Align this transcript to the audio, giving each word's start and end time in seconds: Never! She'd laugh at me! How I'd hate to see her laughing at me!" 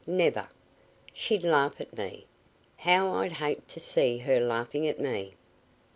Never! 0.07 0.49
She'd 1.13 1.43
laugh 1.43 1.79
at 1.79 1.95
me! 1.95 2.25
How 2.77 3.11
I'd 3.17 3.33
hate 3.33 3.67
to 3.67 3.79
see 3.79 4.17
her 4.17 4.39
laughing 4.39 4.87
at 4.87 4.99
me!" 4.99 5.35